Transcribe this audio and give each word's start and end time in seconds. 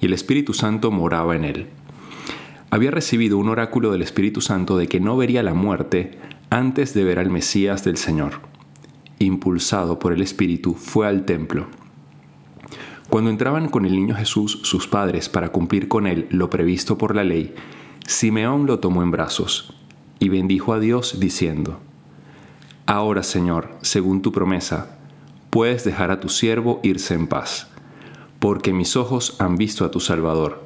y 0.00 0.06
el 0.06 0.12
Espíritu 0.12 0.54
Santo 0.54 0.90
moraba 0.90 1.36
en 1.36 1.44
él. 1.44 1.66
Había 2.70 2.90
recibido 2.90 3.38
un 3.38 3.48
oráculo 3.48 3.92
del 3.92 4.02
Espíritu 4.02 4.40
Santo 4.40 4.76
de 4.78 4.86
que 4.86 5.00
no 5.00 5.16
vería 5.16 5.42
la 5.42 5.54
muerte 5.54 6.18
antes 6.50 6.94
de 6.94 7.04
ver 7.04 7.18
al 7.18 7.30
Mesías 7.30 7.84
del 7.84 7.96
Señor. 7.96 8.40
Impulsado 9.18 9.98
por 9.98 10.12
el 10.12 10.22
Espíritu, 10.22 10.74
fue 10.74 11.06
al 11.06 11.24
templo. 11.24 11.66
Cuando 13.08 13.28
entraban 13.28 13.68
con 13.68 13.86
el 13.86 13.96
niño 13.96 14.14
Jesús 14.14 14.60
sus 14.62 14.86
padres 14.86 15.28
para 15.28 15.50
cumplir 15.50 15.88
con 15.88 16.06
él 16.06 16.26
lo 16.30 16.48
previsto 16.48 16.96
por 16.96 17.16
la 17.16 17.24
ley, 17.24 17.54
Simeón 18.06 18.66
lo 18.66 18.78
tomó 18.78 19.02
en 19.02 19.10
brazos 19.10 19.74
y 20.20 20.28
bendijo 20.28 20.72
a 20.72 20.78
Dios 20.78 21.18
diciendo, 21.18 21.80
Ahora 22.86 23.22
Señor, 23.22 23.70
según 23.82 24.22
tu 24.22 24.30
promesa, 24.30 24.98
puedes 25.50 25.84
dejar 25.84 26.10
a 26.12 26.20
tu 26.20 26.28
siervo 26.28 26.80
irse 26.84 27.14
en 27.14 27.26
paz, 27.26 27.69
porque 28.40 28.72
mis 28.72 28.96
ojos 28.96 29.36
han 29.38 29.56
visto 29.56 29.84
a 29.84 29.90
tu 29.90 30.00
Salvador, 30.00 30.64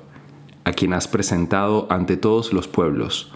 a 0.65 0.73
quien 0.73 0.95
has 0.95 1.09
presentado 1.09 1.89
ante 1.91 2.17
todos 2.17 2.53
los 2.53 2.69
pueblos, 2.69 3.33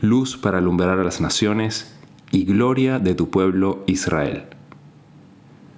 luz 0.00 0.38
para 0.38 0.58
alumbrar 0.58 1.00
a 1.00 1.04
las 1.04 1.20
naciones 1.20 1.94
y 2.30 2.44
gloria 2.44 3.00
de 3.00 3.14
tu 3.14 3.28
pueblo 3.28 3.82
Israel. 3.86 4.44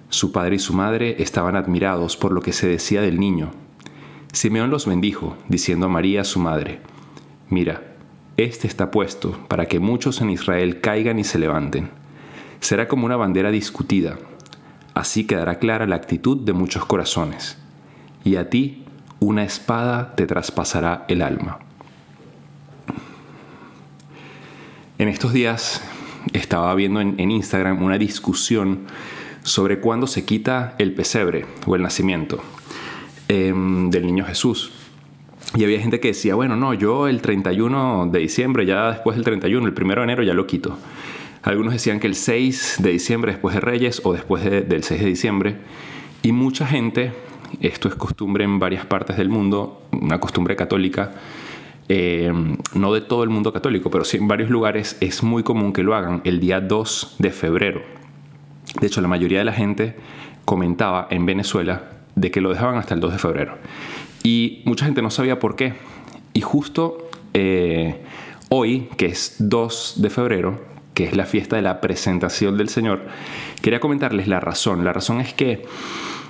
Su 0.09 0.31
padre 0.31 0.55
y 0.55 0.59
su 0.59 0.73
madre 0.73 1.21
estaban 1.21 1.55
admirados 1.55 2.15
por 2.15 2.31
lo 2.31 2.41
que 2.41 2.53
se 2.53 2.67
decía 2.67 3.01
del 3.01 3.19
niño. 3.19 3.51
Simeón 4.31 4.69
los 4.69 4.85
bendijo, 4.85 5.35
diciendo 5.49 5.87
a 5.87 5.89
María 5.89 6.23
su 6.23 6.39
madre, 6.39 6.81
Mira, 7.49 7.95
este 8.37 8.67
está 8.67 8.91
puesto 8.91 9.31
para 9.47 9.65
que 9.65 9.79
muchos 9.79 10.21
en 10.21 10.29
Israel 10.29 10.79
caigan 10.79 11.17
y 11.17 11.23
se 11.23 11.39
levanten. 11.39 11.89
Será 12.59 12.87
como 12.87 13.07
una 13.07 13.15
bandera 13.15 13.49
discutida. 13.49 14.19
Así 14.93 15.25
quedará 15.25 15.57
clara 15.57 15.87
la 15.87 15.95
actitud 15.95 16.37
de 16.37 16.53
muchos 16.53 16.85
corazones. 16.85 17.64
Y 18.25 18.35
a 18.35 18.49
ti 18.49 18.83
una 19.21 19.45
espada 19.45 20.15
te 20.15 20.27
traspasará 20.27 21.05
el 21.07 21.21
alma. 21.21 21.59
En 24.97 25.07
estos 25.07 25.31
días 25.31 25.81
estaba 26.33 26.73
viendo 26.75 26.99
en, 27.01 27.31
Instagram 27.31 27.81
una 27.81 27.97
discusión 27.97 28.79
sobre 29.43 29.79
cuándo 29.79 30.07
se 30.07 30.25
quita 30.25 30.75
el 30.79 30.93
pesebre 30.93 31.45
o 31.65 31.75
el 31.75 31.81
nacimiento 31.81 32.41
em, 33.27 33.89
del 33.89 34.05
niño 34.05 34.25
Jesús. 34.25 34.71
Y 35.55 35.63
había 35.63 35.79
gente 35.79 35.99
que 35.99 36.09
decía, 36.09 36.35
bueno, 36.35 36.55
no, 36.55 36.73
yo 36.73 37.07
el 37.07 37.21
31 37.21 38.09
de 38.11 38.19
diciembre, 38.19 38.65
ya 38.65 38.91
después 38.91 39.15
del 39.15 39.23
31, 39.23 39.67
el 39.67 39.73
1 39.73 39.95
de 39.95 40.03
enero 40.03 40.23
ya 40.23 40.33
lo 40.33 40.47
quito. 40.47 40.77
Algunos 41.43 41.73
decían 41.73 41.99
que 41.99 42.07
el 42.07 42.15
6 42.15 42.77
de 42.79 42.91
diciembre 42.91 43.33
después 43.33 43.53
de 43.53 43.61
Reyes 43.61 44.01
o 44.03 44.13
después 44.13 44.43
del 44.43 44.83
6 44.83 44.99
de 44.99 45.07
diciembre. 45.07 45.55
Y 46.23 46.31
mucha 46.31 46.65
gente, 46.65 47.13
esto 47.61 47.87
es 47.87 47.95
costumbre 47.95 48.43
en 48.43 48.59
varias 48.59 48.85
partes 48.85 49.17
del 49.17 49.29
mundo, 49.29 49.83
una 49.91 50.19
costumbre 50.19 50.55
católica, 50.55 51.11
eh, 51.87 52.31
no 52.73 52.93
de 52.93 53.01
todo 53.01 53.23
el 53.23 53.29
mundo 53.29 53.53
católico, 53.53 53.91
pero 53.91 54.03
sí 54.05 54.17
en 54.17 54.27
varios 54.27 54.49
lugares 54.49 54.97
es 55.01 55.21
muy 55.21 55.43
común 55.43 55.71
que 55.71 55.83
lo 55.83 55.95
hagan 55.95 56.21
el 56.23 56.39
día 56.39 56.59
2 56.59 57.17
de 57.19 57.31
febrero. 57.31 57.81
De 58.79 58.87
hecho, 58.87 59.01
la 59.01 59.07
mayoría 59.07 59.39
de 59.39 59.45
la 59.45 59.53
gente 59.53 59.95
comentaba 60.45 61.07
en 61.09 61.25
Venezuela 61.25 61.91
de 62.15 62.31
que 62.31 62.41
lo 62.41 62.49
dejaban 62.49 62.77
hasta 62.77 62.93
el 62.93 62.99
2 62.99 63.13
de 63.13 63.19
febrero. 63.19 63.57
Y 64.23 64.63
mucha 64.65 64.85
gente 64.85 65.01
no 65.01 65.11
sabía 65.11 65.39
por 65.39 65.55
qué. 65.55 65.73
Y 66.33 66.41
justo 66.41 67.09
eh, 67.33 68.01
hoy, 68.49 68.89
que 68.97 69.05
es 69.05 69.35
2 69.39 69.95
de 69.97 70.09
febrero, 70.09 70.61
que 70.93 71.03
es 71.03 71.15
la 71.15 71.25
fiesta 71.25 71.57
de 71.57 71.61
la 71.61 71.81
presentación 71.81 72.57
del 72.57 72.69
Señor, 72.69 73.03
quería 73.61 73.79
comentarles 73.79 74.27
la 74.27 74.39
razón. 74.39 74.83
La 74.83 74.93
razón 74.93 75.21
es 75.21 75.33
que 75.33 75.65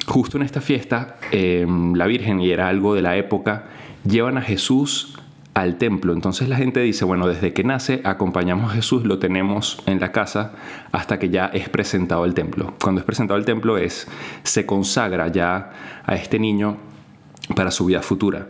justo 0.06 0.38
en 0.38 0.44
esta 0.44 0.62
fiesta, 0.62 1.18
em, 1.32 1.94
la 1.96 2.08
Virgen, 2.08 2.40
y 2.40 2.52
era 2.52 2.68
algo 2.68 2.96
de 2.96 3.02
la 3.02 3.18
época, 3.18 3.66
llevan 4.08 4.38
a 4.38 4.42
Jesús 4.42 5.16
al 5.54 5.78
templo. 5.78 6.14
Entonces 6.14 6.50
la 6.50 6.58
gente 6.58 6.82
dice, 6.82 7.06
bueno, 7.06 7.28
desde 7.28 7.54
que 7.54 7.64
nace 7.64 8.02
acompañamos 8.04 8.72
a 8.72 8.76
Jesús, 8.76 9.06
lo 9.06 9.20
tenemos 9.20 9.82
en 9.86 10.00
la 10.00 10.12
casa 10.12 10.54
hasta 10.92 11.18
que 11.18 11.30
ya 11.30 11.46
es 11.48 11.70
presentado 11.70 12.24
al 12.24 12.34
templo. 12.34 12.74
Cuando 12.82 13.00
es 13.00 13.06
presentado 13.06 13.38
al 13.38 13.46
templo 13.46 13.78
es, 13.78 14.08
se 14.44 14.66
consagra 14.66 15.30
ya 15.30 15.72
a 16.06 16.16
este 16.16 16.40
niño 16.40 16.78
para 17.56 17.72
su 17.72 17.86
vida 17.86 18.02
futura. 18.02 18.48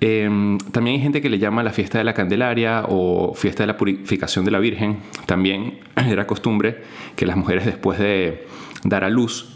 Em, 0.00 0.58
también 0.58 0.96
hay 0.96 1.02
gente 1.02 1.22
que 1.22 1.30
le 1.30 1.38
llama 1.38 1.62
la 1.62 1.72
fiesta 1.72 1.98
de 1.98 2.04
la 2.04 2.12
Candelaria 2.12 2.84
o 2.88 3.32
fiesta 3.34 3.62
de 3.62 3.68
la 3.68 3.76
purificación 3.76 4.44
de 4.44 4.50
la 4.50 4.58
Virgen. 4.58 4.98
También 5.26 5.78
era 5.96 6.26
costumbre 6.26 6.82
que 7.14 7.24
las 7.24 7.36
mujeres 7.36 7.64
después 7.64 7.98
de 7.98 8.46
dar 8.84 9.04
a 9.04 9.10
luz 9.10 9.55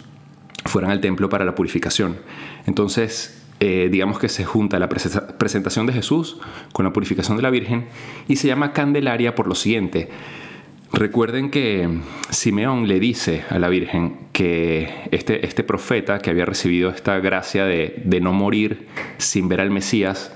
fueran 0.65 0.91
al 0.91 1.00
templo 1.00 1.28
para 1.28 1.44
la 1.44 1.54
purificación. 1.54 2.16
Entonces, 2.66 3.41
eh, 3.60 3.88
digamos 3.91 4.19
que 4.19 4.31
se 4.31 4.47
junta 4.47 4.78
la 4.78 4.88
presentación 4.88 5.87
de 5.87 5.93
Jesús 5.93 6.38
con 6.72 6.87
la 6.87 6.94
purificación 6.94 7.37
de 7.37 7.43
la 7.43 7.50
Virgen 7.50 7.88
y 8.26 8.37
se 8.37 8.48
llama 8.48 8.72
Candelaria 8.72 9.34
por 9.34 9.47
lo 9.47 9.54
siguiente. 9.54 10.09
Recuerden 10.93 11.50
que 11.50 12.00
Simeón 12.31 12.88
le 12.88 12.99
dice 12.99 13.44
a 13.49 13.59
la 13.59 13.69
Virgen 13.69 14.16
que 14.32 14.88
este, 15.12 15.47
este 15.47 15.62
profeta 15.62 16.19
que 16.19 16.31
había 16.31 16.47
recibido 16.47 16.91
esta 16.91 17.20
gracia 17.20 17.65
de, 17.65 18.03
no 18.20 18.32
morir 18.32 18.88
sin 19.19 19.49
ver 19.49 19.60
al 19.60 19.70
Mesías, 19.70 20.34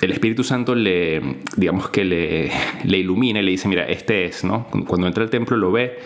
el 0.00 0.10
Espíritu 0.10 0.42
Santo 0.42 0.74
le, 0.74 1.36
digamos 1.56 1.90
que 1.90 2.04
le, 2.04 2.50
le 2.84 2.98
ilumina 2.98 3.40
y 3.40 3.42
le 3.42 3.50
dice, 3.50 3.68
mira, 3.68 3.84
este 3.84 4.24
es, 4.24 4.42
¿no? 4.42 4.66
Cuando 4.86 5.06
entra 5.06 5.22
al 5.22 5.30
templo 5.30 5.56
lo 5.56 5.70
ve 5.70 5.98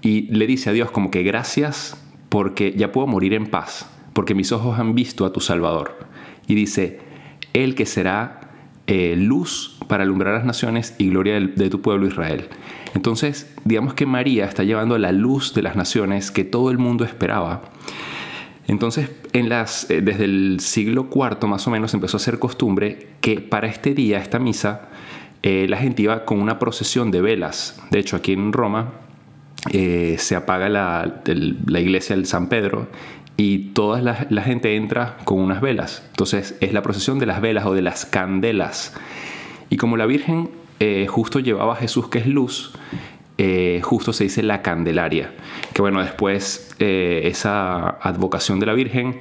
y 0.00 0.22
le 0.32 0.46
dice 0.46 0.70
a 0.70 0.72
Dios 0.72 0.90
como 0.90 1.10
que 1.10 1.22
gracias 1.22 2.00
porque 2.30 2.72
ya 2.76 2.92
puedo 2.92 3.06
morir 3.06 3.34
en 3.34 3.46
paz, 3.46 3.90
porque 4.14 4.34
mis 4.34 4.52
ojos 4.52 4.78
han 4.78 4.94
visto 4.94 5.26
a 5.26 5.32
tu 5.32 5.40
Salvador. 5.40 5.98
Y 6.46 6.54
dice, 6.54 7.00
el 7.52 7.74
que 7.74 7.84
será 7.84 8.40
eh, 8.86 9.14
luz 9.16 9.76
para 9.88 10.04
alumbrar 10.04 10.34
las 10.34 10.44
naciones 10.44 10.94
y 10.98 11.10
gloria 11.10 11.38
de, 11.38 11.70
tu 11.70 11.82
pueblo 11.82 12.06
Israel. 12.06 12.48
Entonces, 12.94 13.52
digamos 13.64 13.94
que 13.94 14.06
María 14.06 14.46
está 14.46 14.64
llevando 14.64 14.96
la 14.98 15.12
luz 15.12 15.54
de 15.54 15.62
las 15.62 15.76
naciones 15.76 16.30
que 16.30 16.44
todo 16.44 16.70
el 16.70 16.78
mundo 16.78 17.04
esperaba. 17.04 17.62
Entonces, 18.66 19.10
eh, 19.32 20.00
desde 20.02 20.24
el 20.24 20.58
siglo 20.60 21.08
IV 21.12 21.48
más 21.48 21.66
o 21.66 21.70
menos 21.70 21.94
empezó 21.94 22.16
a 22.16 22.20
ser 22.20 22.38
costumbre 22.38 23.08
que 23.20 23.40
para 23.40 23.66
este 23.68 23.94
día, 23.94 24.18
esta 24.18 24.38
misa, 24.38 24.88
eh, 25.42 25.66
la 25.68 25.78
gente 25.78 26.02
iba 26.02 26.24
con 26.24 26.40
una 26.40 26.58
procesión 26.58 27.10
de 27.10 27.20
velas. 27.20 27.80
De 27.90 27.98
hecho, 27.98 28.16
aquí 28.16 28.32
en 28.32 28.52
Roma 28.52 28.92
se 29.72 30.36
apaga 30.36 30.68
la, 30.68 31.22
la 31.66 31.80
iglesia 31.80 32.16
del 32.16 32.26
San 32.26 32.48
Pedro 32.48 32.88
y 33.40 33.70
toda 33.72 34.02
la, 34.02 34.42
gente 34.42 34.76
entra 34.76 35.16
con 35.24 35.38
unas 35.38 35.62
velas. 35.62 36.06
Entonces 36.10 36.58
es 36.60 36.74
la 36.74 36.82
procesión 36.82 37.18
de 37.18 37.24
las 37.24 37.40
velas 37.40 37.64
o 37.64 37.72
de 37.72 37.80
las 37.80 38.04
candelas. 38.04 38.94
Y 39.70 39.78
como 39.78 39.96
la 39.96 40.04
Virgen 40.04 40.50
eh, 40.78 41.06
justo 41.08 41.40
llevaba 41.40 41.72
a 41.72 41.76
Jesús 41.76 42.08
que 42.08 42.18
es 42.18 42.26
luz, 42.26 42.72
eh, 43.38 43.80
justo 43.82 44.12
se 44.12 44.24
dice 44.24 44.42
la 44.42 44.60
Candelaria. 44.60 45.32
Que 45.72 45.80
bueno, 45.80 46.02
después 46.02 46.76
eh, 46.80 47.22
esa 47.24 47.88
advocación 47.88 48.60
de 48.60 48.66
la 48.66 48.74
Virgen 48.74 49.20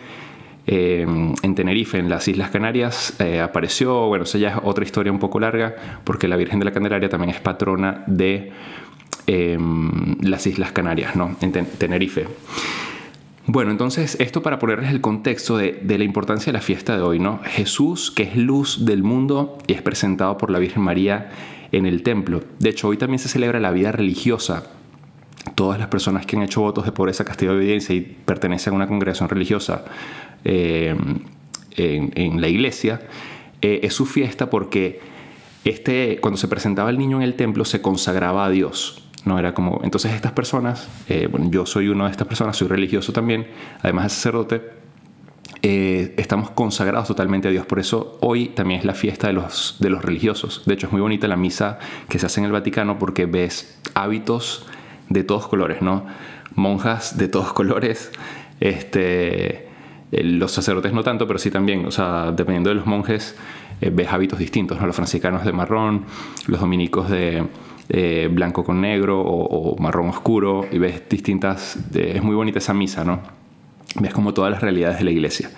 en 0.71 1.55
Tenerife, 1.55 1.97
en 1.97 2.09
las 2.09 2.27
Islas 2.27 2.51
Canarias, 2.51 3.19
apareció. 3.41 4.05
Bueno, 4.05 4.25
esa 4.25 4.37
ya 4.37 4.49
es 4.49 4.55
otra 4.61 4.83
historia 4.83 5.11
un 5.11 5.17
poco 5.17 5.39
larga, 5.39 5.75
porque 6.03 6.27
la 6.27 6.35
Virgen 6.35 6.59
de 6.59 6.65
la 6.65 6.71
Candelaria 6.71 7.09
también 7.09 7.31
es 7.31 7.39
patrona 7.39 8.03
de 8.05 8.51
las 10.21 10.47
Islas 10.47 10.71
Canarias, 10.71 11.15
¿no? 11.15 11.35
En 11.41 11.51
Tenerife. 11.51 12.27
Bueno, 13.51 13.71
entonces 13.71 14.15
esto 14.19 14.43
para 14.43 14.59
ponerles 14.59 14.91
el 14.91 15.01
contexto 15.01 15.57
de, 15.57 15.81
la 15.83 16.03
importancia 16.03 16.51
de 16.51 16.53
la 16.53 16.61
fiesta 16.61 16.95
de 16.95 17.01
hoy, 17.01 17.17
¿no? 17.17 17.39
Jesús, 17.43 18.11
que 18.11 18.21
es 18.21 18.37
luz 18.37 18.85
del 18.85 19.01
mundo 19.01 19.57
y 19.65 19.73
es 19.73 19.81
presentado 19.81 20.37
por 20.37 20.51
la 20.51 20.59
Virgen 20.59 20.83
María 20.83 21.31
en 21.71 21.87
el 21.87 22.03
templo. 22.03 22.43
De 22.59 22.69
hecho, 22.69 22.89
hoy 22.89 22.97
también 22.97 23.17
se 23.17 23.27
celebra 23.27 23.59
la 23.59 23.71
vida 23.71 23.91
religiosa. 23.91 24.71
Todas 25.55 25.79
las 25.79 25.87
personas 25.87 26.27
que 26.27 26.35
han 26.35 26.43
hecho 26.43 26.61
votos 26.61 26.85
de 26.85 26.91
pobreza, 26.91 27.25
castigo 27.25 27.53
y 27.53 27.55
obediencia 27.55 27.95
y 27.95 28.01
pertenecen 28.01 28.73
a 28.73 28.75
una 28.75 28.87
congregación 28.87 29.29
religiosa 29.29 29.83
eh, 30.43 30.95
en, 31.75 32.41
la 32.41 32.47
iglesia, 32.49 33.01
eh, 33.63 33.79
es 33.81 33.95
su 33.95 34.05
fiesta 34.05 34.51
porque 34.51 34.99
este, 35.65 36.19
cuando 36.21 36.37
se 36.37 36.47
presentaba 36.47 36.91
el 36.91 36.99
niño 36.99 37.17
en 37.17 37.23
el 37.23 37.33
templo 37.33 37.65
se 37.65 37.81
consagraba 37.81 38.45
a 38.45 38.49
Dios. 38.51 39.08
No 39.25 39.37
era 39.37 39.53
como, 39.53 39.81
entonces 39.83 40.13
estas 40.13 40.31
personas, 40.31 40.87
eh, 41.09 41.27
bueno, 41.29 41.49
yo 41.51 41.65
soy 41.65 41.89
una 41.89 42.05
de 42.05 42.11
estas 42.11 42.27
personas, 42.27 42.55
soy 42.55 42.67
religioso 42.67 43.11
también, 43.11 43.47
además 43.81 44.05
de 44.05 44.09
sacerdote, 44.09 44.79
eh, 45.61 46.13
estamos 46.17 46.51
consagrados 46.51 47.07
totalmente 47.07 47.49
a 47.49 47.51
Dios. 47.51 47.65
Por 47.65 47.79
eso 47.79 48.17
hoy 48.21 48.47
también 48.49 48.79
es 48.79 48.85
la 48.85 48.93
fiesta 48.93 49.27
de 49.27 49.33
los, 49.33 49.75
de 49.79 49.89
los 49.89 50.03
religiosos. 50.03 50.63
De 50.65 50.73
hecho, 50.73 50.87
es 50.87 50.93
muy 50.93 51.01
bonita 51.01 51.27
la 51.27 51.35
misa 51.35 51.79
que 52.07 52.17
se 52.17 52.25
hace 52.25 52.39
en 52.39 52.45
el 52.45 52.51
Vaticano 52.51 52.97
porque 52.97 53.25
ves 53.25 53.77
hábitos 53.93 54.65
de 55.09 55.23
todos 55.23 55.47
colores, 55.47 55.81
¿no? 55.81 56.05
Monjas 56.55 57.17
de 57.17 57.27
todos 57.27 57.51
colores, 57.51 58.11
este, 58.59 59.67
eh, 60.11 60.23
los 60.23 60.51
sacerdotes 60.51 60.93
no 60.93 61.03
tanto, 61.03 61.27
pero 61.27 61.39
sí 61.39 61.51
también, 61.51 61.85
o 61.85 61.91
sea, 61.91 62.31
dependiendo 62.31 62.69
de 62.69 62.75
los 62.75 62.85
monjes, 62.85 63.35
eh, 63.81 63.89
ves 63.93 64.07
hábitos 64.11 64.39
distintos, 64.39 64.79
¿no? 64.79 64.87
Los 64.87 64.95
franciscanos 64.95 65.43
de 65.43 65.51
marrón, 65.51 66.05
los 66.47 66.61
dominicos 66.61 67.09
de 67.09 67.45
blanco 68.31 68.63
con 68.63 68.81
negro 68.81 69.19
o, 69.21 69.75
marrón 69.79 70.09
oscuro, 70.09 70.65
y 70.71 70.77
ves 70.77 71.09
distintas, 71.09 71.77
es 71.93 72.21
muy 72.21 72.35
bonita 72.35 72.59
esa 72.59 72.73
misa, 72.73 73.03
¿no? 73.03 73.19
Ves 73.95 74.13
como 74.13 74.33
todas 74.33 74.51
las 74.51 74.61
realidades 74.61 74.99
de 74.99 75.05
la 75.05 75.11
iglesia. 75.11 75.49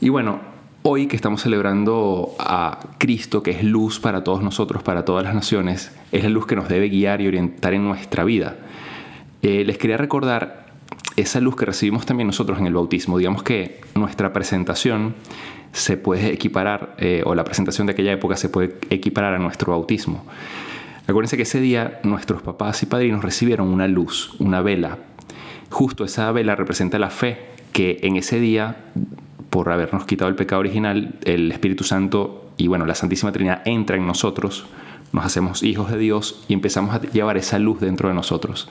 Y 0.00 0.08
bueno, 0.08 0.40
hoy 0.82 1.06
que 1.06 1.16
estamos 1.16 1.40
celebrando 1.40 2.34
a 2.38 2.78
Cristo, 2.98 3.42
que 3.42 3.52
es 3.52 3.64
luz 3.64 4.00
para 4.00 4.22
todos 4.22 4.42
nosotros, 4.42 4.82
para 4.82 5.04
todas 5.04 5.24
las 5.24 5.34
naciones, 5.34 5.90
es 6.12 6.22
la 6.22 6.28
luz 6.28 6.46
que 6.46 6.56
nos 6.56 6.68
debe 6.68 6.90
guiar 6.90 7.22
y 7.22 7.26
orientar 7.26 7.72
en 7.72 7.84
nuestra 7.84 8.22
vida. 8.22 8.56
Eh, 9.40 9.64
les 9.64 9.78
quería 9.78 9.96
recordar 9.96 10.66
esa 11.16 11.40
luz 11.40 11.56
que 11.56 11.64
recibimos 11.64 12.04
también 12.04 12.26
nosotros 12.26 12.58
en 12.58 12.66
el 12.66 12.74
bautismo. 12.74 13.16
Digamos 13.16 13.42
que 13.42 13.80
nuestra 13.94 14.34
presentación 14.34 15.14
se 15.72 15.96
puede 15.96 16.34
equiparar, 16.34 16.96
eh, 16.98 17.22
o 17.24 17.34
la 17.34 17.44
presentación 17.44 17.86
de 17.86 17.94
aquella 17.94 18.12
época 18.12 18.36
se 18.36 18.50
puede 18.50 18.76
equiparar 18.90 19.32
a 19.32 19.38
nuestro 19.38 19.72
bautismo. 19.72 20.24
Acuérdense 21.06 21.36
que 21.36 21.42
ese 21.42 21.60
día 21.60 22.00
nuestros 22.02 22.42
papás 22.42 22.82
y 22.82 22.86
padrinos 22.86 23.22
recibieron 23.22 23.68
una 23.68 23.86
luz, 23.88 24.34
una 24.38 24.62
vela. 24.62 24.98
Justo 25.70 26.04
esa 26.04 26.32
vela 26.32 26.56
representa 26.56 26.98
la 26.98 27.10
fe, 27.10 27.38
que 27.72 27.98
en 28.02 28.16
ese 28.16 28.40
día, 28.40 28.76
por 29.50 29.70
habernos 29.70 30.06
quitado 30.06 30.30
el 30.30 30.36
pecado 30.36 30.60
original, 30.60 31.16
el 31.24 31.52
Espíritu 31.52 31.84
Santo 31.84 32.50
y 32.56 32.68
bueno, 32.68 32.86
la 32.86 32.94
Santísima 32.94 33.32
Trinidad 33.32 33.62
entra 33.66 33.96
en 33.96 34.06
nosotros, 34.06 34.66
nos 35.12 35.24
hacemos 35.24 35.62
hijos 35.62 35.90
de 35.90 35.98
Dios 35.98 36.44
y 36.48 36.54
empezamos 36.54 36.94
a 36.94 37.00
llevar 37.00 37.36
esa 37.36 37.58
luz 37.58 37.80
dentro 37.80 38.08
de 38.08 38.14
nosotros. 38.14 38.68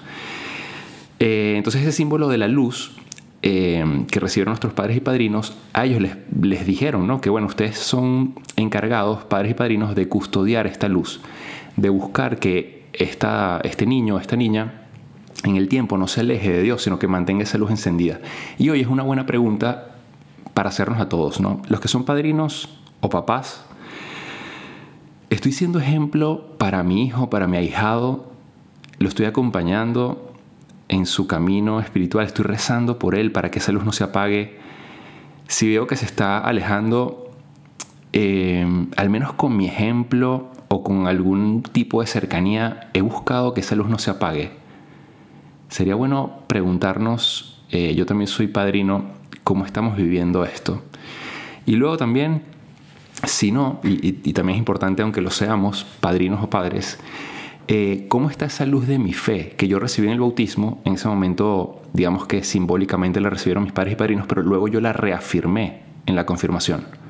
Eh, 1.20 1.54
entonces 1.58 1.82
ese 1.82 1.92
símbolo 1.92 2.30
de 2.30 2.38
la 2.38 2.48
luz 2.48 2.94
eh, 3.44 4.06
que 4.10 4.20
recibieron 4.20 4.52
nuestros 4.52 4.74
padres 4.74 4.98
y 4.98 5.02
padrinos, 5.02 5.56
a 5.74 5.86
ellos 5.86 6.02
les, 6.02 6.16
les 6.42 6.66
dijeron 6.66 7.06
¿no? 7.06 7.22
que 7.22 7.30
bueno, 7.30 7.48
ustedes 7.48 7.78
son 7.78 8.36
encargados, 8.56 9.24
padres 9.26 9.52
y 9.52 9.54
padrinos, 9.54 9.96
de 9.96 10.08
custodiar 10.08 10.66
esta 10.66 10.88
luz, 10.88 11.20
de 11.76 11.90
buscar 11.90 12.40
que 12.40 12.86
esta, 12.94 13.60
este 13.64 13.86
niño 13.86 14.20
esta 14.20 14.36
niña 14.36 14.84
en 15.44 15.58
el 15.58 15.68
tiempo 15.68 15.98
no 15.98 16.08
se 16.08 16.22
aleje 16.22 16.52
de 16.52 16.62
Dios, 16.62 16.82
sino 16.84 17.00
que 17.00 17.08
mantenga 17.08 17.44
esa 17.44 17.58
luz 17.58 17.72
encendida. 17.72 18.20
Y 18.58 18.70
hoy 18.70 18.82
es 18.82 18.88
una 18.88 19.04
buena 19.04 19.26
pregunta 19.26 19.96
para 20.54 20.70
hacernos 20.70 21.00
a 21.00 21.10
todos, 21.10 21.42
¿no? 21.42 21.62
Los 21.68 21.80
que 21.80 21.88
son 21.88 22.06
padrinos 22.06 22.70
o 23.02 23.10
papás, 23.10 23.66
estoy 25.30 25.52
siendo 25.52 25.80
ejemplo 25.80 26.56
para 26.58 26.84
mi 26.84 27.06
hijo, 27.06 27.30
para 27.30 27.48
mi 27.48 27.58
ahijado, 27.58 28.32
lo 29.00 29.10
estoy 29.10 29.26
acompañando 29.26 30.34
en 30.88 31.06
su 31.06 31.28
camino 31.28 31.80
espiritual, 31.80 32.26
estoy 32.26 32.46
rezando 32.46 33.00
por 33.00 33.16
él 33.16 33.32
para 33.32 33.52
que 33.52 33.60
esa 33.60 33.72
luz 33.72 33.84
no 33.84 33.92
se 33.92 34.04
apague. 34.04 34.60
Si 35.48 35.68
veo 35.68 35.88
que 35.88 35.98
se 35.98 36.06
está 36.06 36.38
alejando, 36.38 37.32
eh, 38.14 38.66
al 38.96 39.10
menos 39.10 39.34
con 39.34 39.58
mi 39.58 39.66
ejemplo 39.66 40.52
o 40.74 40.84
con 40.84 41.06
algún 41.06 41.62
tipo 41.62 42.02
de 42.02 42.08
cercanía, 42.08 42.90
he 42.94 43.02
buscado 43.02 43.54
que 43.54 43.62
esa 43.62 43.76
luz 43.76 43.90
no 43.90 44.00
se 44.00 44.10
apague. 44.10 44.50
Sería 45.70 45.94
bueno 45.94 46.40
preguntarnos, 46.48 47.62
eh, 47.70 47.94
yo 47.94 48.08
también 48.08 48.28
soy 48.28 48.48
padrino, 48.48 49.06
cómo 49.44 49.68
estamos 49.68 49.96
viviendo 49.96 50.46
esto. 50.46 50.82
Y 51.68 51.76
luego 51.76 51.98
también, 51.98 52.42
si 53.24 53.52
no, 53.52 53.82
y, 53.84 54.34
también 54.34 54.56
es 54.56 54.60
importante 54.60 55.04
aunque 55.04 55.22
lo 55.22 55.30
seamos, 55.30 55.86
padrinos 56.00 56.44
o 56.44 56.50
padres, 56.50 56.98
eh, 57.68 58.08
¿cómo 58.10 58.32
está 58.32 58.46
esa 58.46 58.66
luz 58.66 58.88
de 58.88 58.98
mi 58.98 59.14
fe 59.14 59.54
que 59.56 59.68
yo 59.68 59.78
recibí 59.78 60.08
en 60.08 60.14
el 60.14 60.22
bautismo? 60.22 60.82
En 60.86 60.96
ese 60.96 61.08
momento, 61.08 61.84
digamos 61.94 62.26
que 62.26 62.44
simbólicamente 62.44 63.22
la 63.22 63.30
recibieron 63.30 63.64
mis 63.64 63.74
padres 63.74 63.94
y 63.94 63.96
padrinos, 63.96 64.26
pero 64.26 64.42
luego 64.42 64.68
yo 64.68 64.82
la 64.82 64.92
reafirmé 64.92 65.84
en 66.08 66.16
la 66.16 66.26
confirmación. 66.26 67.03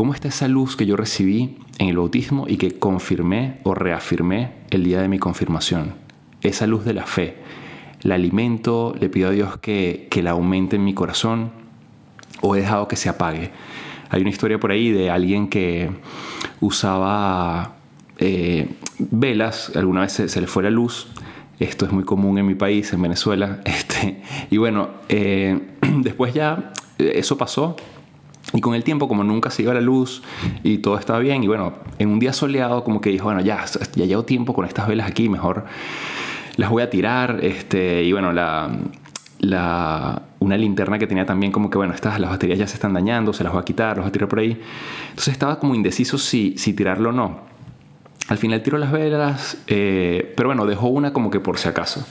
¿Cómo 0.00 0.14
está 0.14 0.28
esa 0.28 0.48
luz 0.48 0.76
que 0.76 0.86
yo 0.86 0.96
recibí 0.96 1.58
en 1.76 1.90
el 1.90 1.98
bautismo 1.98 2.46
y 2.48 2.56
que 2.56 2.78
confirmé 2.78 3.58
o 3.64 3.74
reafirmé 3.74 4.52
el 4.70 4.82
día 4.82 5.02
de 5.02 5.08
mi 5.08 5.18
confirmación? 5.18 5.92
Esa 6.40 6.66
luz 6.66 6.86
de 6.86 6.94
la 6.94 7.04
fe. 7.04 7.36
La 8.00 8.14
alimento, 8.14 8.94
le 8.98 9.10
pido 9.10 9.28
a 9.28 9.32
Dios 9.32 9.58
que, 9.58 10.08
que 10.10 10.22
la 10.22 10.30
aumente 10.30 10.76
en 10.76 10.84
mi 10.86 10.94
corazón 10.94 11.50
o 12.40 12.56
he 12.56 12.60
dejado 12.60 12.88
que 12.88 12.96
se 12.96 13.10
apague. 13.10 13.50
Hay 14.08 14.22
una 14.22 14.30
historia 14.30 14.58
por 14.58 14.70
ahí 14.70 14.90
de 14.90 15.10
alguien 15.10 15.48
que 15.48 15.90
usaba 16.62 17.74
eh, 18.18 18.70
velas, 18.98 19.70
alguna 19.76 20.00
vez 20.00 20.12
se, 20.12 20.40
le 20.40 20.46
fue 20.46 20.62
la 20.62 20.70
luz, 20.70 21.08
esto 21.58 21.84
es 21.84 21.92
muy 21.92 22.04
común 22.04 22.38
en 22.38 22.46
mi 22.46 22.54
país, 22.54 22.90
en 22.94 23.02
Venezuela, 23.02 23.60
este, 23.66 24.22
y 24.50 24.56
bueno, 24.56 24.88
eh, 25.10 25.60
después 25.98 26.32
ya 26.32 26.72
eh, 26.98 27.12
eso 27.16 27.36
pasó, 27.36 27.76
y 28.52 28.60
con 28.60 28.74
el 28.74 28.82
tiempo, 28.82 29.06
como 29.08 29.22
nunca 29.22 29.50
se 29.50 29.62
iba 29.62 29.72
la 29.74 29.80
luz 29.80 30.22
y 30.62 30.78
todo 30.78 30.98
estaba 30.98 31.18
bien, 31.18 31.44
y 31.44 31.46
bueno, 31.46 31.74
en 31.98 32.08
un 32.08 32.18
día 32.18 32.32
soleado, 32.32 32.84
como 32.84 33.00
que 33.00 33.10
dijo, 33.10 33.24
bueno, 33.24 33.40
ya, 33.40 33.64
ya 33.94 34.04
llevo 34.04 34.24
tiempo 34.24 34.54
con 34.54 34.64
estas 34.64 34.88
velas 34.88 35.08
aquí, 35.08 35.28
mejor 35.28 35.66
las 36.56 36.70
voy 36.70 36.82
a 36.82 36.90
tirar. 36.90 37.40
Este, 37.42 38.04
y 38.04 38.12
bueno, 38.12 38.32
la, 38.32 38.70
la, 39.40 40.22
una 40.38 40.56
linterna 40.56 40.98
que 40.98 41.06
tenía 41.06 41.26
también, 41.26 41.52
como 41.52 41.70
que 41.70 41.78
bueno, 41.78 41.94
estas, 41.94 42.20
las 42.20 42.30
baterías 42.30 42.58
ya 42.58 42.66
se 42.66 42.74
están 42.74 42.92
dañando, 42.92 43.32
se 43.32 43.44
las 43.44 43.52
voy 43.52 43.62
a 43.62 43.64
quitar, 43.64 43.96
las 43.96 44.04
voy 44.04 44.08
a 44.08 44.12
tirar 44.12 44.28
por 44.28 44.38
ahí. 44.38 44.60
Entonces 45.10 45.32
estaba 45.32 45.58
como 45.58 45.74
indeciso 45.74 46.18
si, 46.18 46.56
si 46.56 46.72
tirarlo 46.74 47.10
o 47.10 47.12
no. 47.12 47.50
Al 48.28 48.38
final 48.38 48.62
tiró 48.62 48.78
las 48.78 48.92
velas, 48.92 49.56
eh, 49.66 50.32
pero 50.36 50.50
bueno, 50.50 50.66
dejó 50.66 50.88
una 50.88 51.12
como 51.12 51.30
que 51.30 51.40
por 51.40 51.58
si 51.58 51.68
acaso. 51.68 52.06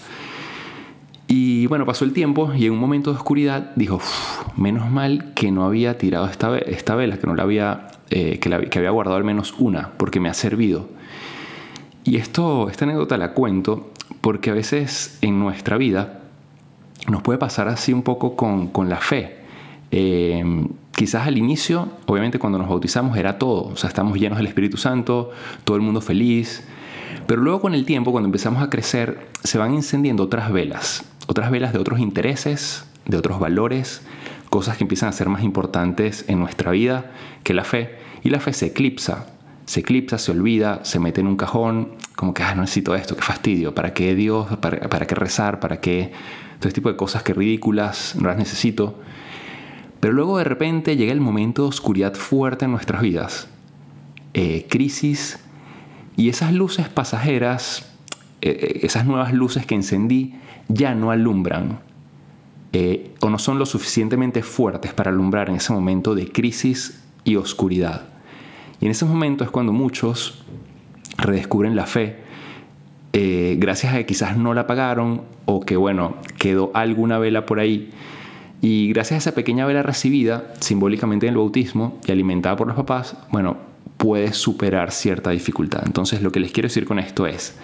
Bueno, 1.69 1.85
pasó 1.85 2.03
el 2.03 2.13
tiempo 2.13 2.51
y 2.55 2.65
en 2.65 2.71
un 2.71 2.79
momento 2.79 3.11
de 3.11 3.17
oscuridad 3.17 3.73
dijo, 3.75 4.01
menos 4.57 4.89
mal 4.89 5.35
que 5.35 5.51
no 5.51 5.65
había 5.65 5.99
tirado 5.99 6.25
esta, 6.25 6.57
esta 6.57 6.95
vela, 6.95 7.17
que 7.19 7.27
no 7.27 7.35
la 7.35 7.43
había, 7.43 7.89
eh, 8.09 8.39
que, 8.39 8.49
la, 8.49 8.59
que 8.61 8.79
había 8.79 8.89
guardado 8.89 9.17
al 9.17 9.23
menos 9.23 9.53
una, 9.59 9.91
porque 9.97 10.19
me 10.19 10.29
ha 10.29 10.33
servido. 10.33 10.89
Y 12.03 12.17
esto, 12.17 12.71
esta 12.71 12.85
anécdota 12.85 13.17
la 13.17 13.33
cuento 13.33 13.91
porque 14.19 14.49
a 14.49 14.55
veces 14.55 15.19
en 15.21 15.37
nuestra 15.37 15.77
vida 15.77 16.21
nos 17.07 17.21
puede 17.21 17.37
pasar 17.37 17.67
así 17.67 17.93
un 17.93 18.01
poco 18.01 18.35
con, 18.35 18.69
con 18.69 18.89
la 18.89 18.97
fe. 18.97 19.37
Eh, 19.91 20.43
quizás 20.95 21.27
al 21.27 21.37
inicio, 21.37 21.87
obviamente 22.07 22.39
cuando 22.39 22.57
nos 22.57 22.67
bautizamos 22.67 23.15
era 23.15 23.37
todo, 23.37 23.65
o 23.65 23.75
sea, 23.75 23.89
estamos 23.89 24.19
llenos 24.19 24.39
del 24.39 24.47
Espíritu 24.47 24.77
Santo, 24.77 25.29
todo 25.65 25.77
el 25.77 25.83
mundo 25.83 26.01
feliz, 26.01 26.67
pero 27.27 27.43
luego 27.43 27.61
con 27.61 27.75
el 27.75 27.85
tiempo, 27.85 28.11
cuando 28.11 28.25
empezamos 28.25 28.63
a 28.63 28.71
crecer, 28.71 29.27
se 29.43 29.59
van 29.59 29.75
encendiendo 29.75 30.23
otras 30.23 30.51
velas, 30.51 31.05
otras 31.29 31.51
velas 31.51 31.73
de 31.73 31.79
otros 31.79 31.99
intereses, 31.99 32.85
de 33.05 33.15
otros 33.15 33.39
valores, 33.39 34.01
cosas 34.49 34.77
que 34.77 34.83
empiezan 34.83 35.09
a 35.09 35.11
ser 35.11 35.29
más 35.29 35.43
importantes 35.43 36.25
en 36.27 36.39
nuestra 36.39 36.71
vida 36.71 37.11
que 37.43 37.53
la 37.53 37.63
fe, 37.63 37.99
y 38.23 38.31
la 38.31 38.39
fe 38.39 38.51
se 38.51 38.65
eclipsa, 38.65 39.27
se 39.65 39.81
eclipsa, 39.81 40.17
se 40.17 40.31
olvida, 40.31 40.83
se 40.83 40.97
mete 40.97 41.21
en 41.21 41.27
un 41.27 41.35
cajón, 41.37 41.91
como 42.15 42.33
que, 42.33 42.41
ah, 42.41 42.55
no 42.55 42.61
necesito 42.61 42.95
esto, 42.95 43.15
qué 43.15 43.21
fastidio, 43.21 43.75
¿para 43.75 43.93
qué 43.93 44.15
Dios? 44.15 44.57
¿Para, 44.57 44.89
para 44.89 45.05
qué 45.05 45.13
rezar? 45.13 45.59
¿Para 45.59 45.79
qué? 45.79 46.11
Todo 46.57 46.67
este 46.67 46.81
tipo 46.81 46.89
de 46.89 46.95
cosas 46.95 47.21
que 47.21 47.35
ridículas, 47.35 48.15
no 48.19 48.27
las 48.27 48.37
necesito. 48.37 48.99
Pero 49.99 50.13
luego 50.13 50.39
de 50.39 50.45
repente 50.45 50.97
llega 50.97 51.11
el 51.11 51.21
momento 51.21 51.61
de 51.61 51.69
oscuridad 51.69 52.15
fuerte 52.15 52.65
en 52.65 52.71
nuestras 52.71 53.03
vidas. 53.03 53.49
Eh, 54.33 54.65
crisis 54.67 55.37
y 56.17 56.29
esas 56.29 56.53
luces 56.53 56.89
pasajeras, 56.89 57.88
eh, 58.41 58.49
eh, 58.49 58.79
esas 58.83 59.05
nuevas 59.05 59.33
luces 59.33 59.65
que 59.65 59.75
encendí, 59.75 60.35
ya 60.67 60.95
no 60.95 61.11
alumbran. 61.11 61.79
o 63.21 63.29
no 63.29 63.39
son 63.39 63.57
lo 63.57 63.65
suficientemente 63.65 64.43
fuertes 64.43 64.93
para 64.93 65.09
alumbrar 65.09 65.49
en 65.49 65.55
ese 65.55 65.73
momento 65.73 66.13
de 66.13 66.31
crisis 66.31 67.03
y 67.23 67.35
oscuridad. 67.35 68.05
Y 68.79 68.85
en 68.85 68.91
ese 68.91 69.05
momento 69.05 69.43
es 69.43 69.49
cuando 69.49 69.73
muchos 69.73 70.45
redescubren 71.17 71.75
la 71.75 71.85
fe 71.85 72.17
gracias 73.57 73.93
a 73.93 73.97
que 73.97 74.05
quizás 74.05 74.37
no 74.37 74.53
la 74.53 74.67
pagaron 74.67 75.23
o 75.45 75.61
que 75.61 75.75
bueno, 75.75 76.17
quedó 76.37 76.69
alguna 76.75 77.17
vela 77.17 77.47
por 77.47 77.59
ahí 77.59 77.91
y 78.61 78.89
gracias 78.89 79.13
a 79.13 79.29
esa 79.29 79.35
pequeña 79.35 79.65
vela 79.65 79.83
recibida, 79.83 80.53
simbólicamente 80.59 81.25
en 81.27 81.31
el 81.31 81.37
bautismo 81.37 81.97
y 82.05 82.11
alimentada 82.11 82.55
por 82.57 82.67
los 82.67 82.75
papás, 82.75 83.15
bueno, 83.31 83.57
puedes 83.97 84.35
superar 84.35 84.91
cierta 84.91 85.29
dificultad. 85.29 85.83
Entonces 85.85 86.21
lo 86.21 86.31
que 86.31 86.39
les 86.39 86.51
quiero 86.51 86.67
decir 86.67 86.85
con 86.85 86.99
esto 86.99 87.25
es, 87.25 87.57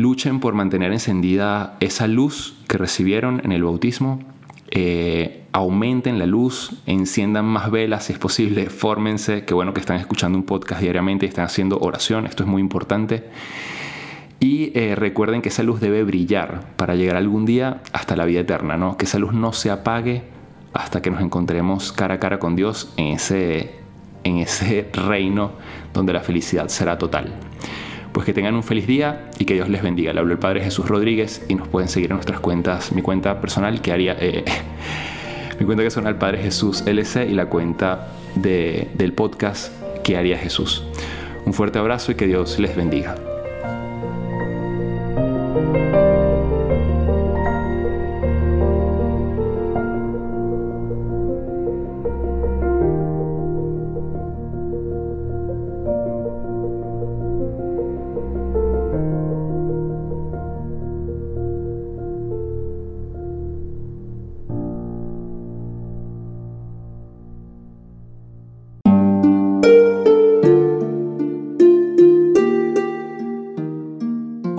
luchen 0.00 0.40
por 0.40 0.54
mantener 0.54 0.92
encendida 0.92 1.76
esa 1.80 2.06
luz 2.06 2.56
que 2.68 2.78
recibieron 2.78 3.40
en 3.44 3.52
el 3.52 3.62
bautismo, 3.62 4.20
eh, 4.70 5.44
aumenten 5.52 6.18
la 6.18 6.26
luz, 6.26 6.72
enciendan 6.86 7.44
más 7.44 7.70
velas 7.70 8.04
si 8.04 8.12
es 8.12 8.18
posible, 8.18 8.66
fórmense, 8.70 9.44
qué 9.44 9.54
bueno 9.54 9.74
que 9.74 9.80
están 9.80 9.98
escuchando 9.98 10.38
un 10.38 10.44
podcast 10.44 10.80
diariamente 10.80 11.26
y 11.26 11.28
están 11.28 11.44
haciendo 11.44 11.78
oración, 11.78 12.26
esto 12.26 12.44
es 12.44 12.48
muy 12.48 12.60
importante. 12.60 13.24
Y 14.38 14.72
eh, 14.78 14.94
recuerden 14.96 15.42
que 15.42 15.50
esa 15.50 15.62
luz 15.62 15.80
debe 15.80 16.02
brillar 16.02 16.74
para 16.76 16.94
llegar 16.94 17.16
algún 17.16 17.44
día 17.44 17.82
hasta 17.92 18.16
la 18.16 18.24
vida 18.24 18.40
eterna, 18.40 18.78
¿no? 18.78 18.96
Que 18.96 19.04
esa 19.04 19.18
luz 19.18 19.34
no 19.34 19.52
se 19.52 19.70
apague 19.70 20.22
hasta 20.72 21.02
que 21.02 21.10
nos 21.10 21.20
encontremos 21.20 21.92
cara 21.92 22.14
a 22.14 22.20
cara 22.20 22.38
con 22.38 22.56
Dios 22.56 22.92
en 22.96 23.08
ese, 23.08 23.74
en 24.24 24.38
ese 24.38 24.88
reino 24.94 25.52
donde 25.92 26.14
la 26.14 26.20
felicidad 26.20 26.68
será 26.68 26.96
total. 26.96 27.34
Pues 28.12 28.26
que 28.26 28.32
tengan 28.32 28.54
un 28.54 28.62
feliz 28.62 28.86
día 28.86 29.30
y 29.38 29.44
que 29.44 29.54
Dios 29.54 29.68
les 29.68 29.82
bendiga. 29.82 30.12
Le 30.12 30.20
hablo 30.20 30.32
el 30.32 30.38
Padre 30.38 30.62
Jesús 30.62 30.88
Rodríguez 30.88 31.44
y 31.48 31.54
nos 31.54 31.68
pueden 31.68 31.88
seguir 31.88 32.10
en 32.10 32.16
nuestras 32.16 32.40
cuentas. 32.40 32.92
Mi 32.92 33.02
cuenta 33.02 33.40
personal 33.40 33.80
que 33.80 33.92
haría... 33.92 34.16
Eh, 34.18 34.44
mi 35.60 35.66
cuenta 35.66 35.84
que 35.84 35.90
son 35.90 36.06
el 36.06 36.16
Padre 36.16 36.38
Jesús 36.38 36.82
LC 36.86 37.28
y 37.28 37.34
la 37.34 37.46
cuenta 37.46 38.08
del 38.34 39.12
podcast 39.12 39.72
que 40.02 40.16
haría 40.16 40.38
Jesús. 40.38 40.84
Un 41.44 41.54
fuerte 41.54 41.78
abrazo 41.78 42.12
y 42.12 42.14
que 42.16 42.26
Dios 42.26 42.58
les 42.58 42.74
bendiga. 42.76 43.29